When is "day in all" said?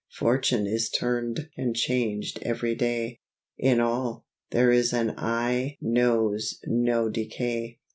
2.73-4.25